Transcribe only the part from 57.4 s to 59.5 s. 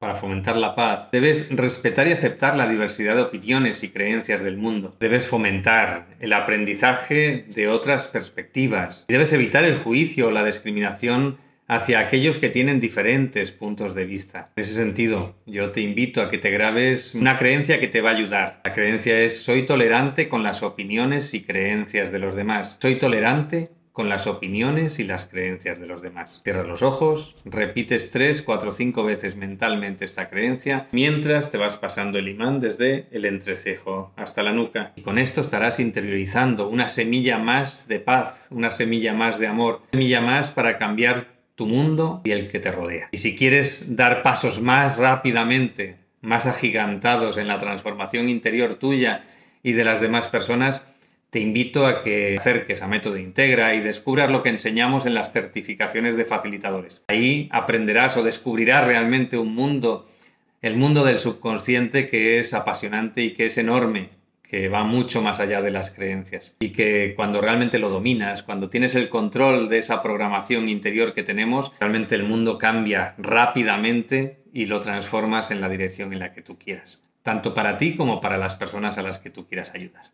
aprenderás o descubrirás realmente